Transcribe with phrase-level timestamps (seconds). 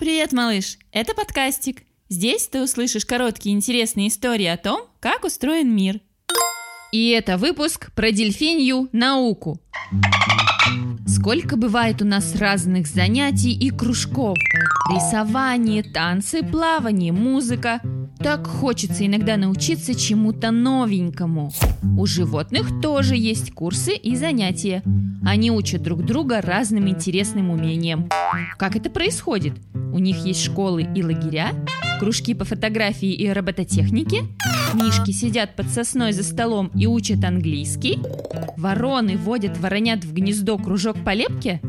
[0.00, 0.78] Привет, малыш!
[0.90, 1.84] Это подкастик.
[2.08, 6.00] Здесь ты услышишь короткие интересные истории о том, как устроен мир.
[6.90, 9.60] И это выпуск про дельфинью науку.
[11.06, 14.36] Сколько бывает у нас разных занятий и кружков.
[14.90, 17.80] Рисование, танцы, плавание, музыка.
[18.18, 21.52] Так хочется иногда научиться чему-то новенькому.
[21.96, 24.82] У животных тоже есть курсы и занятия.
[25.24, 28.08] Они учат друг друга разным интересным умениям.
[28.58, 29.54] Как это происходит?
[29.94, 31.52] У них есть школы и лагеря,
[32.00, 34.22] кружки по фотографии и робототехнике,
[34.74, 38.00] мишки сидят под сосной за столом и учат английский,
[38.56, 41.60] вороны водят воронят в гнездо кружок по лепке.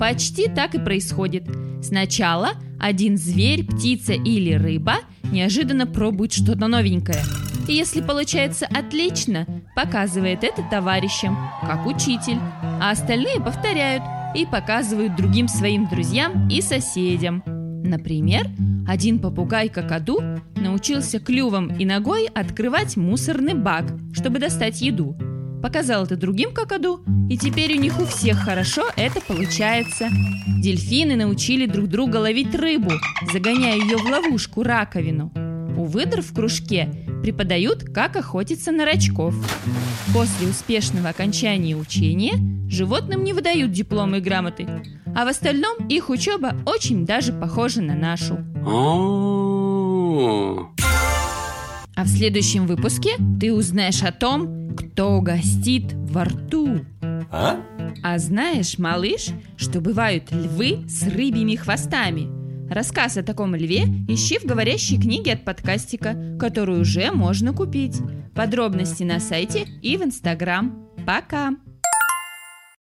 [0.00, 1.44] Почти так и происходит.
[1.80, 4.96] Сначала один зверь, птица или рыба
[5.30, 7.22] неожиданно пробует что-то новенькое.
[7.68, 12.38] И если получается отлично, показывает это товарищам, как учитель,
[12.82, 14.02] а остальные повторяют
[14.34, 17.44] и показывают другим своим друзьям и соседям.
[17.84, 18.46] Например,
[18.86, 25.16] один попугай-какаду научился клювом и ногой открывать мусорный бак, чтобы достать еду.
[25.62, 30.08] Показал это другим какаду, и теперь у них у всех хорошо это получается.
[30.62, 32.92] Дельфины научили друг друга ловить рыбу,
[33.32, 35.32] загоняя ее в ловушку раковину.
[35.76, 36.90] У выдр в кружке
[37.22, 39.34] преподают, как охотиться на рачков.
[40.12, 42.34] После успешного окончания учения
[42.68, 44.66] животным не выдают дипломы и грамоты,
[45.14, 48.38] а в остальном их учеба очень даже похожа на нашу.
[51.96, 56.80] А в следующем выпуске ты узнаешь о том, кто гостит во рту.
[57.30, 57.60] А?
[58.02, 62.39] А знаешь, малыш, что бывают львы с рыбьими хвостами?
[62.70, 67.98] Рассказ о таком льве ищи в говорящей книге от подкастика, которую уже можно купить.
[68.32, 70.88] Подробности на сайте и в инстаграм.
[71.04, 71.56] Пока!